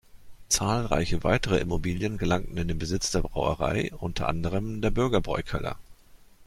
Zahlreiche 0.49 1.23
weitere 1.23 1.59
Immobilien 1.59 2.17
gelangten 2.17 2.57
in 2.57 2.67
den 2.67 2.79
Besitz 2.79 3.11
der 3.11 3.19
Brauerei, 3.21 3.91
unter 3.99 4.27
anderem 4.27 4.81
der 4.81 4.89
Bürgerbräukeller. 4.89 5.77